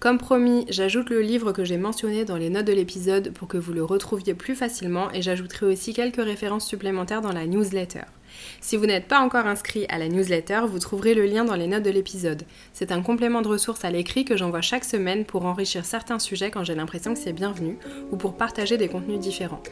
Comme 0.00 0.18
promis, 0.18 0.66
j'ajoute 0.68 1.08
le 1.08 1.22
livre 1.22 1.52
que 1.52 1.64
j'ai 1.64 1.78
mentionné 1.78 2.26
dans 2.26 2.36
les 2.36 2.50
notes 2.50 2.66
de 2.66 2.74
l'épisode 2.74 3.32
pour 3.32 3.48
que 3.48 3.56
vous 3.56 3.72
le 3.72 3.82
retrouviez 3.82 4.34
plus 4.34 4.54
facilement 4.54 5.10
et 5.14 5.22
j'ajouterai 5.22 5.64
aussi 5.64 5.94
quelques 5.94 6.22
références 6.22 6.66
supplémentaires 6.66 7.22
dans 7.22 7.32
la 7.32 7.46
newsletter. 7.46 8.02
Si 8.60 8.76
vous 8.76 8.84
n'êtes 8.84 9.08
pas 9.08 9.20
encore 9.20 9.46
inscrit 9.46 9.86
à 9.88 9.96
la 9.96 10.08
newsletter, 10.08 10.60
vous 10.68 10.78
trouverez 10.78 11.14
le 11.14 11.24
lien 11.24 11.46
dans 11.46 11.56
les 11.56 11.68
notes 11.68 11.84
de 11.84 11.88
l'épisode. 11.88 12.42
C'est 12.74 12.92
un 12.92 13.00
complément 13.00 13.40
de 13.40 13.48
ressources 13.48 13.86
à 13.86 13.90
l'écrit 13.90 14.26
que 14.26 14.36
j'envoie 14.36 14.60
chaque 14.60 14.84
semaine 14.84 15.24
pour 15.24 15.46
enrichir 15.46 15.86
certains 15.86 16.18
sujets 16.18 16.50
quand 16.50 16.64
j'ai 16.64 16.74
l'impression 16.74 17.14
que 17.14 17.20
c'est 17.20 17.32
bienvenu 17.32 17.78
ou 18.12 18.18
pour 18.18 18.36
partager 18.36 18.76
des 18.76 18.88
contenus 18.88 19.20
différents. 19.20 19.62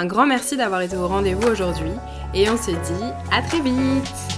Un 0.00 0.06
grand 0.06 0.28
merci 0.28 0.56
d'avoir 0.56 0.80
été 0.82 0.96
au 0.96 1.08
rendez-vous 1.08 1.48
aujourd'hui 1.48 1.90
et 2.32 2.48
on 2.48 2.56
se 2.56 2.70
dit 2.70 3.12
à 3.32 3.42
très 3.42 3.60
vite 3.60 4.37